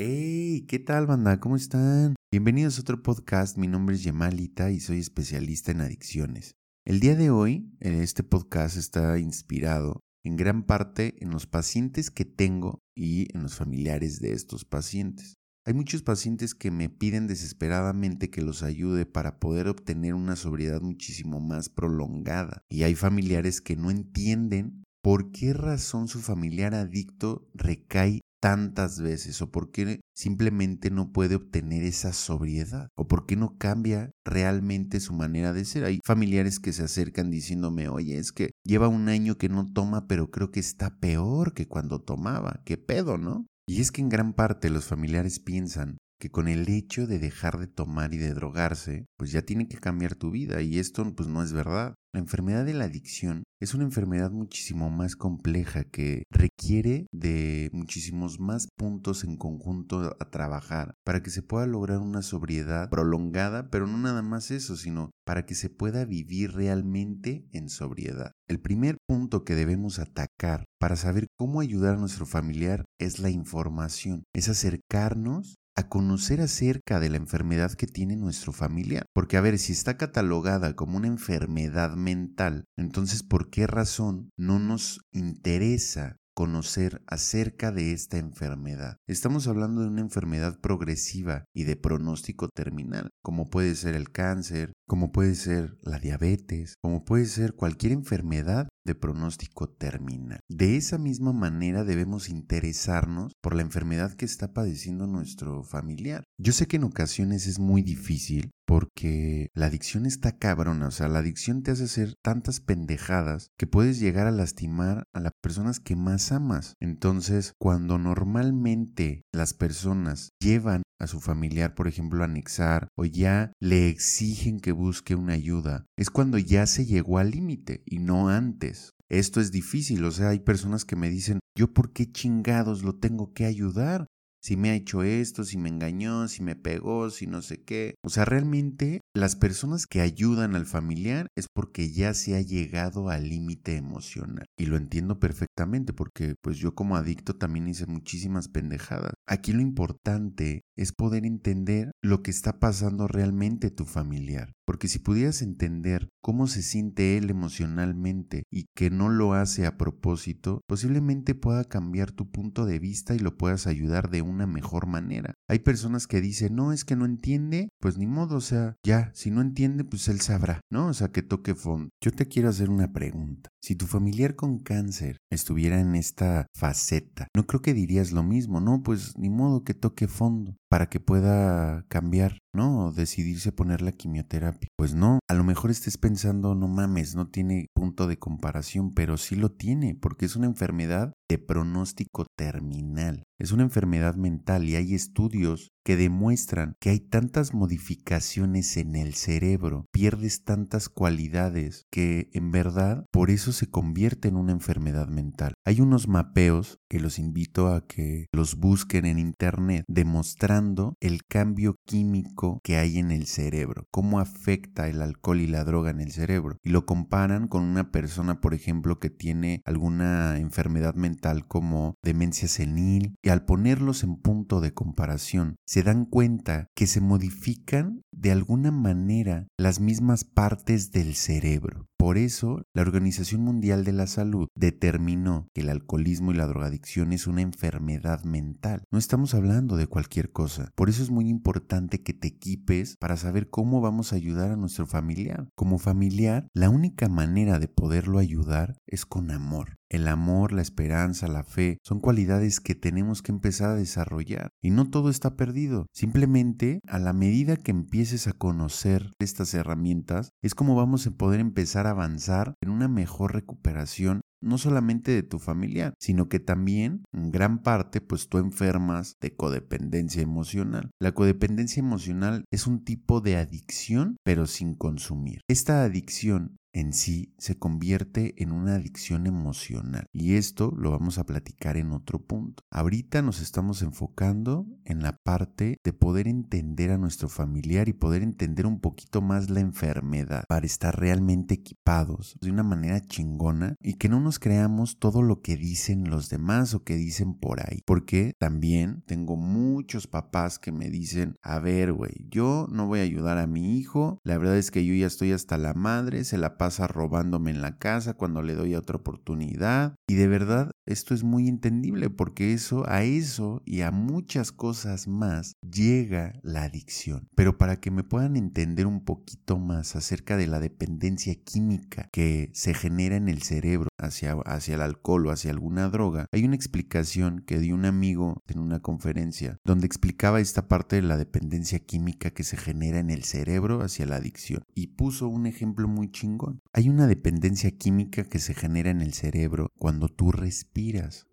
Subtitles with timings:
[0.00, 1.40] Hey, ¿qué tal banda?
[1.40, 2.14] ¿Cómo están?
[2.30, 6.54] Bienvenidos a otro podcast, mi nombre es Yemalita y soy especialista en adicciones.
[6.84, 12.12] El día de hoy, eh, este podcast está inspirado en gran parte en los pacientes
[12.12, 15.34] que tengo y en los familiares de estos pacientes.
[15.66, 20.80] Hay muchos pacientes que me piden desesperadamente que los ayude para poder obtener una sobriedad
[20.80, 22.62] muchísimo más prolongada.
[22.70, 29.40] Y hay familiares que no entienden por qué razón su familiar adicto recae tantas veces
[29.40, 35.00] o por qué simplemente no puede obtener esa sobriedad o por qué no cambia realmente
[35.00, 35.84] su manera de ser.
[35.84, 40.06] Hay familiares que se acercan diciéndome, oye, es que lleva un año que no toma,
[40.08, 42.60] pero creo que está peor que cuando tomaba.
[42.66, 43.46] ¿Qué pedo, no?
[43.66, 47.58] Y es que en gran parte los familiares piensan que con el hecho de dejar
[47.58, 51.28] de tomar y de drogarse, pues ya tiene que cambiar tu vida y esto pues
[51.28, 51.94] no es verdad.
[52.14, 58.40] La enfermedad de la adicción es una enfermedad muchísimo más compleja que requiere de muchísimos
[58.40, 63.86] más puntos en conjunto a trabajar para que se pueda lograr una sobriedad prolongada, pero
[63.86, 68.32] no nada más eso, sino para que se pueda vivir realmente en sobriedad.
[68.48, 73.28] El primer punto que debemos atacar para saber cómo ayudar a nuestro familiar es la
[73.28, 79.06] información, es acercarnos a conocer acerca de la enfermedad que tiene nuestro familiar.
[79.14, 84.58] Porque a ver, si está catalogada como una enfermedad mental, entonces ¿por qué razón no
[84.58, 88.98] nos interesa conocer acerca de esta enfermedad.
[89.08, 94.72] Estamos hablando de una enfermedad progresiva y de pronóstico terminal, como puede ser el cáncer,
[94.86, 100.40] como puede ser la diabetes, como puede ser cualquier enfermedad de pronóstico terminal.
[100.48, 106.24] De esa misma manera debemos interesarnos por la enfermedad que está padeciendo nuestro familiar.
[106.38, 111.08] Yo sé que en ocasiones es muy difícil porque la adicción está cabrona, o sea,
[111.08, 115.80] la adicción te hace hacer tantas pendejadas que puedes llegar a lastimar a las personas
[115.80, 116.74] que más amas.
[116.78, 123.88] Entonces, cuando normalmente las personas llevan a su familiar, por ejemplo, anexar o ya le
[123.88, 128.92] exigen que busque una ayuda, es cuando ya se llegó al límite y no antes.
[129.08, 132.96] Esto es difícil, o sea, hay personas que me dicen, ¿yo por qué chingados lo
[132.96, 134.06] tengo que ayudar?
[134.40, 137.94] Si me ha hecho esto, si me engañó, si me pegó, si no sé qué.
[138.02, 143.10] O sea, realmente las personas que ayudan al familiar es porque ya se ha llegado
[143.10, 144.46] al límite emocional.
[144.56, 149.12] Y lo entiendo perfectamente porque pues yo como adicto también hice muchísimas pendejadas.
[149.26, 154.52] Aquí lo importante es poder entender lo que está pasando realmente tu familiar.
[154.64, 159.78] Porque si pudieras entender cómo se siente él emocionalmente y que no lo hace a
[159.78, 164.86] propósito, posiblemente pueda cambiar tu punto de vista y lo puedas ayudar de una mejor
[164.86, 165.34] manera.
[165.48, 169.10] Hay personas que dicen, no, es que no entiende, pues ni modo, o sea, ya,
[169.14, 170.88] si no entiende, pues él sabrá, ¿no?
[170.88, 171.90] O sea, que toque fondo.
[172.02, 173.50] Yo te quiero hacer una pregunta.
[173.62, 178.60] Si tu familiar con cáncer estuviera en esta faceta, no creo que dirías lo mismo,
[178.60, 178.82] ¿no?
[178.82, 182.92] Pues ni modo que toque fondo para que pueda cambiar, ¿no?
[182.92, 184.68] Decidirse poner la quimioterapia.
[184.76, 189.16] Pues no, a lo mejor estés pensando, no mames, no tiene punto de comparación, pero
[189.16, 193.22] sí lo tiene, porque es una enfermedad de pronóstico terminal.
[193.38, 199.14] Es una enfermedad mental y hay estudios que demuestran que hay tantas modificaciones en el
[199.14, 205.54] cerebro, pierdes tantas cualidades que en verdad por eso se convierte en una enfermedad mental.
[205.64, 211.76] Hay unos mapeos que los invito a que los busquen en internet demostrando el cambio
[211.86, 216.12] químico que hay en el cerebro, cómo afecta el alcohol y la droga en el
[216.12, 221.94] cerebro y lo comparan con una persona por ejemplo que tiene alguna enfermedad mental como
[222.02, 228.02] demencia senil y al ponerlos en punto de comparación se dan cuenta que se modifican
[228.12, 231.86] de alguna manera las mismas partes del cerebro.
[231.98, 237.12] Por eso, la Organización Mundial de la Salud determinó que el alcoholismo y la drogadicción
[237.12, 238.84] es una enfermedad mental.
[238.92, 240.70] No estamos hablando de cualquier cosa.
[240.76, 244.56] Por eso es muy importante que te equipes para saber cómo vamos a ayudar a
[244.56, 245.48] nuestro familiar.
[245.56, 249.78] Como familiar, la única manera de poderlo ayudar es con amor.
[249.90, 254.50] El amor, la esperanza, la fe son cualidades que tenemos que empezar a desarrollar.
[254.60, 255.86] Y no todo está perdido.
[255.94, 261.40] Simplemente, a la medida que empieces a conocer estas herramientas, es como vamos a poder
[261.40, 267.04] empezar a avanzar en una mejor recuperación no solamente de tu familia, sino que también
[267.12, 270.90] en gran parte pues tú enfermas de codependencia emocional.
[271.00, 275.40] La codependencia emocional es un tipo de adicción pero sin consumir.
[275.48, 280.06] Esta adicción en sí se convierte en una adicción emocional.
[280.12, 282.62] Y esto lo vamos a platicar en otro punto.
[282.70, 288.22] Ahorita nos estamos enfocando en la parte de poder entender a nuestro familiar y poder
[288.22, 293.94] entender un poquito más la enfermedad para estar realmente equipados de una manera chingona y
[293.94, 297.80] que no nos creamos todo lo que dicen los demás o que dicen por ahí.
[297.86, 303.04] Porque también tengo muchos papás que me dicen, a ver, güey, yo no voy a
[303.04, 306.36] ayudar a mi hijo, la verdad es que yo ya estoy hasta la madre, se
[306.36, 309.94] la pasa robándome en la casa cuando le doy otra oportunidad.
[310.06, 315.06] Y de verdad, esto es muy entendible porque eso, a eso y a muchas cosas
[315.06, 317.28] más llega la adicción.
[317.34, 322.50] Pero para que me puedan entender un poquito más acerca de la dependencia química que
[322.54, 326.56] se genera en el cerebro hacia, hacia el alcohol o hacia alguna droga, hay una
[326.56, 331.80] explicación que dio un amigo en una conferencia donde explicaba esta parte de la dependencia
[331.80, 336.10] química que se genera en el cerebro hacia la adicción y puso un ejemplo muy
[336.10, 336.60] chingón.
[336.72, 340.77] Hay una dependencia química que se genera en el cerebro cuando tú respiras.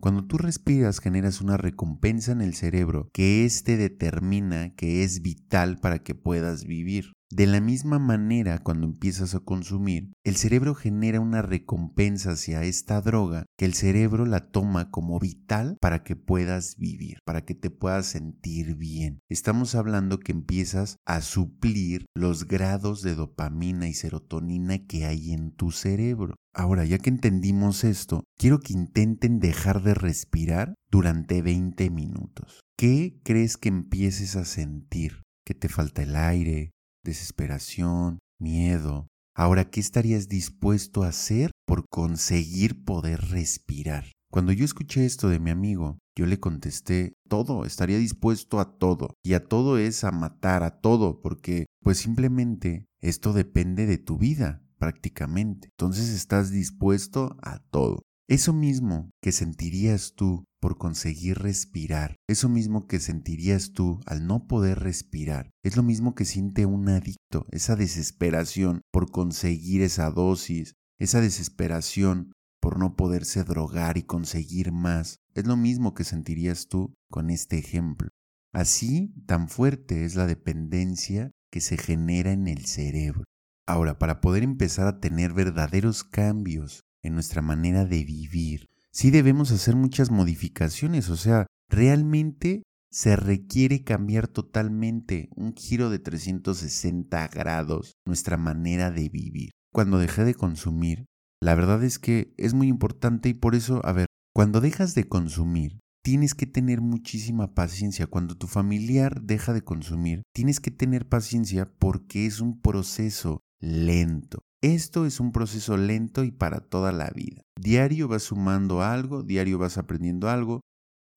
[0.00, 5.78] Cuando tú respiras generas una recompensa en el cerebro que éste determina que es vital
[5.78, 7.12] para que puedas vivir.
[7.34, 13.00] De la misma manera, cuando empiezas a consumir, el cerebro genera una recompensa hacia esta
[13.00, 17.70] droga que el cerebro la toma como vital para que puedas vivir, para que te
[17.70, 19.18] puedas sentir bien.
[19.28, 25.50] Estamos hablando que empiezas a suplir los grados de dopamina y serotonina que hay en
[25.56, 26.36] tu cerebro.
[26.54, 32.60] Ahora, ya que entendimos esto, quiero que intenten dejar de respirar durante 20 minutos.
[32.78, 35.22] ¿Qué crees que empieces a sentir?
[35.44, 36.73] ¿Que te falta el aire?
[37.04, 39.06] Desesperación, miedo.
[39.36, 44.04] Ahora, ¿qué estarías dispuesto a hacer por conseguir poder respirar?
[44.30, 49.14] Cuando yo escuché esto de mi amigo, yo le contesté, todo, estaría dispuesto a todo.
[49.22, 54.18] Y a todo es a matar, a todo, porque pues simplemente esto depende de tu
[54.18, 55.68] vida, prácticamente.
[55.78, 58.02] Entonces estás dispuesto a todo.
[58.28, 64.46] Eso mismo que sentirías tú por conseguir respirar, eso mismo que sentirías tú al no
[64.46, 70.72] poder respirar, es lo mismo que siente un adicto, esa desesperación por conseguir esa dosis,
[70.98, 72.32] esa desesperación
[72.62, 77.58] por no poderse drogar y conseguir más, es lo mismo que sentirías tú con este
[77.58, 78.08] ejemplo.
[78.54, 83.24] Así, tan fuerte es la dependencia que se genera en el cerebro.
[83.66, 89.50] Ahora, para poder empezar a tener verdaderos cambios en nuestra manera de vivir, sí debemos
[89.50, 97.94] hacer muchas modificaciones, o sea, realmente se requiere cambiar totalmente un giro de 360 grados
[98.06, 99.50] nuestra manera de vivir.
[99.72, 101.06] Cuando dejé de consumir,
[101.42, 105.08] la verdad es que es muy importante y por eso, a ver, cuando dejas de
[105.08, 108.06] consumir, tienes que tener muchísima paciencia.
[108.06, 114.38] Cuando tu familiar deja de consumir, tienes que tener paciencia porque es un proceso lento.
[114.64, 117.42] Esto es un proceso lento y para toda la vida.
[117.60, 120.62] Diario vas sumando algo, diario vas aprendiendo algo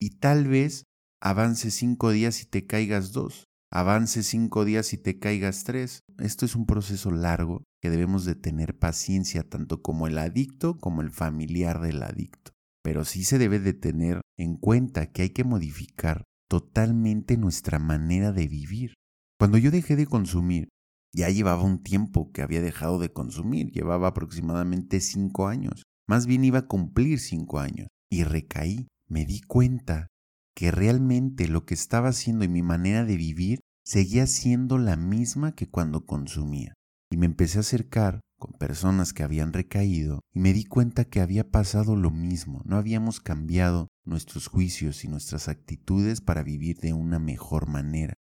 [0.02, 0.84] y tal vez
[1.22, 6.02] avance cinco días y te caigas dos, avance cinco días y te caigas tres.
[6.20, 11.02] Esto es un proceso largo que debemos de tener paciencia tanto como el adicto como
[11.02, 12.52] el familiar del adicto.
[12.84, 18.34] Pero sí se debe de tener en cuenta que hay que modificar totalmente nuestra manera
[18.34, 18.96] de vivir.
[19.40, 20.68] Cuando yo dejé de consumir,
[21.14, 25.84] ya llevaba un tiempo que había dejado de consumir, llevaba aproximadamente cinco años.
[26.08, 27.88] Más bien iba a cumplir cinco años.
[28.10, 28.88] Y recaí.
[29.10, 30.08] Me di cuenta
[30.54, 35.54] que realmente lo que estaba haciendo y mi manera de vivir seguía siendo la misma
[35.54, 36.74] que cuando consumía.
[37.10, 41.22] Y me empecé a acercar con personas que habían recaído y me di cuenta que
[41.22, 46.94] había pasado lo mismo, no habíamos cambiado nuestros juicios y nuestras actitudes para vivir de
[46.94, 48.14] una mejor manera.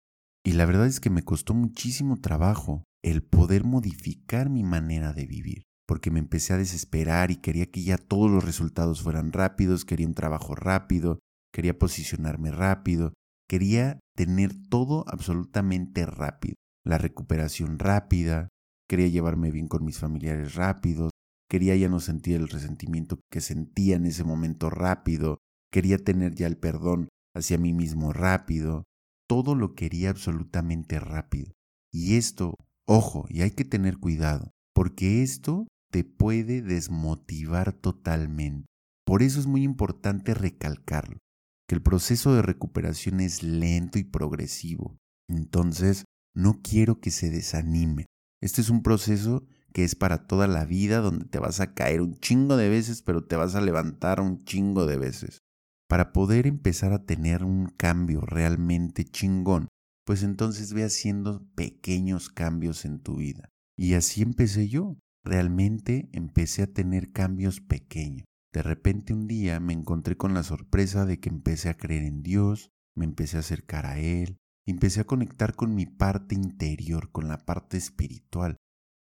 [0.45, 5.25] Y la verdad es que me costó muchísimo trabajo el poder modificar mi manera de
[5.25, 9.85] vivir, porque me empecé a desesperar y quería que ya todos los resultados fueran rápidos,
[9.85, 11.17] quería un trabajo rápido,
[11.51, 13.13] quería posicionarme rápido,
[13.49, 16.53] quería tener todo absolutamente rápido,
[16.85, 18.49] la recuperación rápida,
[18.87, 21.09] quería llevarme bien con mis familiares rápidos,
[21.49, 25.39] quería ya no sentir el resentimiento que sentía en ese momento rápido,
[25.71, 28.83] quería tener ya el perdón hacia mí mismo rápido,
[29.27, 31.51] todo lo quería absolutamente rápido.
[31.91, 32.55] Y esto,
[32.87, 38.67] ojo, y hay que tener cuidado, porque esto te puede desmotivar totalmente.
[39.05, 41.19] Por eso es muy importante recalcarlo,
[41.67, 44.97] que el proceso de recuperación es lento y progresivo.
[45.29, 46.05] Entonces,
[46.35, 48.05] no quiero que se desanime.
[48.41, 52.01] Este es un proceso que es para toda la vida, donde te vas a caer
[52.01, 55.39] un chingo de veces, pero te vas a levantar un chingo de veces.
[55.87, 59.67] Para poder empezar a tener un cambio realmente chingón,
[60.05, 63.49] pues entonces ve haciendo pequeños cambios en tu vida.
[63.77, 64.97] Y así empecé yo.
[65.23, 68.25] Realmente empecé a tener cambios pequeños.
[68.53, 72.23] De repente un día me encontré con la sorpresa de que empecé a creer en
[72.23, 77.27] Dios, me empecé a acercar a Él, empecé a conectar con mi parte interior, con
[77.27, 78.57] la parte espiritual,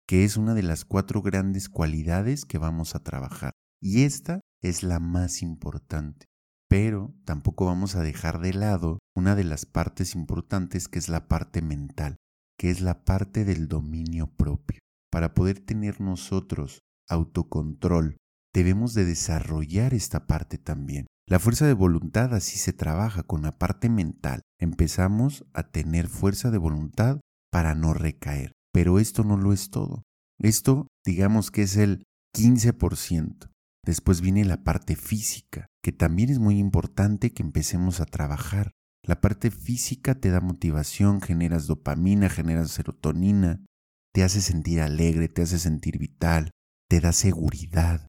[0.08, 3.52] que es una de las cuatro grandes cualidades que vamos a trabajar.
[3.82, 6.28] Y esta es la más importante.
[6.72, 11.28] Pero tampoco vamos a dejar de lado una de las partes importantes que es la
[11.28, 12.16] parte mental,
[12.58, 14.80] que es la parte del dominio propio.
[15.12, 18.16] Para poder tener nosotros autocontrol,
[18.54, 21.08] debemos de desarrollar esta parte también.
[21.28, 24.40] La fuerza de voluntad así se trabaja con la parte mental.
[24.58, 27.20] Empezamos a tener fuerza de voluntad
[27.51, 28.54] para no recaer.
[28.72, 30.04] Pero esto no lo es todo.
[30.40, 33.50] Esto digamos que es el 15%.
[33.84, 38.72] Después viene la parte física, que también es muy importante que empecemos a trabajar.
[39.04, 43.66] La parte física te da motivación, generas dopamina, generas serotonina,
[44.14, 46.52] te hace sentir alegre, te hace sentir vital,
[46.88, 48.08] te da seguridad.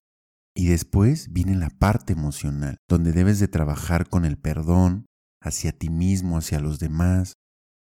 [0.55, 5.07] Y después viene la parte emocional, donde debes de trabajar con el perdón
[5.41, 7.35] hacia ti mismo, hacia los demás,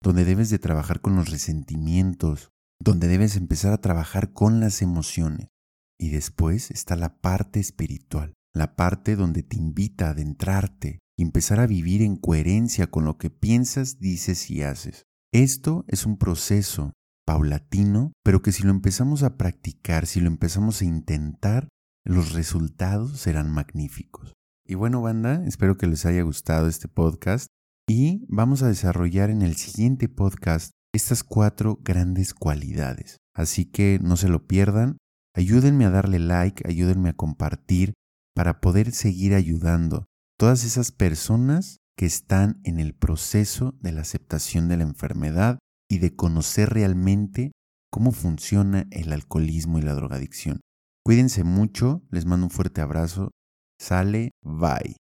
[0.02, 2.50] donde debes de trabajar con los resentimientos,
[2.80, 5.48] donde debes empezar a trabajar con las emociones.
[5.98, 11.60] Y después está la parte espiritual, la parte donde te invita a adentrarte y empezar
[11.60, 15.04] a vivir en coherencia con lo que piensas, dices y haces.
[15.32, 16.92] Esto es un proceso
[17.26, 21.68] paulatino, pero que si lo empezamos a practicar, si lo empezamos a intentar,
[22.04, 24.34] los resultados serán magníficos.
[24.66, 27.48] Y bueno, banda, espero que les haya gustado este podcast
[27.88, 33.18] y vamos a desarrollar en el siguiente podcast estas cuatro grandes cualidades.
[33.34, 34.98] Así que no se lo pierdan,
[35.34, 37.94] Ayúdenme a darle like, ayúdenme a compartir
[38.34, 40.06] para poder seguir ayudando
[40.38, 45.98] todas esas personas que están en el proceso de la aceptación de la enfermedad y
[45.98, 47.52] de conocer realmente
[47.90, 50.60] cómo funciona el alcoholismo y la drogadicción.
[51.04, 53.30] Cuídense mucho, les mando un fuerte abrazo.
[53.78, 54.96] Sale, bye.